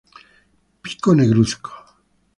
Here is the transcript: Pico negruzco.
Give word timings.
Pico 0.83 1.13
negruzco. 1.13 1.71